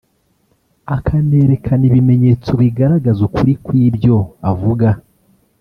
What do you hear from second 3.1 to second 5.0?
ukuri kw’ibyo avuga